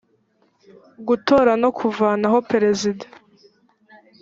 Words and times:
gutora 1.07 1.51
no 1.61 1.69
kuvanaho 1.77 2.37
perezida 2.51 3.05